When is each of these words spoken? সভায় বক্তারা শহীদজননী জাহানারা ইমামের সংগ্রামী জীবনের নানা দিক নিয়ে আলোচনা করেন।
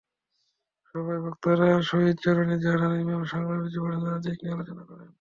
সভায় 0.87 1.21
বক্তারা 1.25 1.67
শহীদজননী 1.89 2.55
জাহানারা 2.63 2.95
ইমামের 2.95 3.29
সংগ্রামী 3.33 3.67
জীবনের 3.73 3.99
নানা 4.03 4.19
দিক 4.23 4.37
নিয়ে 4.39 4.55
আলোচনা 4.55 4.83
করেন। 4.89 5.07